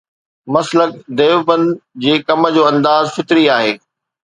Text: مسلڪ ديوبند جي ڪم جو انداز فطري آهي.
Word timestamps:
مسلڪ 0.53 0.91
ديوبند 1.17 1.67
جي 2.01 2.13
ڪم 2.27 2.41
جو 2.57 2.63
انداز 2.73 3.03
فطري 3.21 3.45
آهي. 3.61 3.73